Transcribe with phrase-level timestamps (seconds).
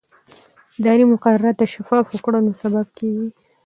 [0.79, 3.27] اداري مقررات د شفافو کړنو سبب کېږي.